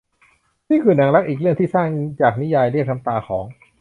[0.69, 1.89] นี่คือหนังรักอีกเรื่องที่สร้าง
[2.21, 3.45] จากนิยายเรียกน้ำตาของ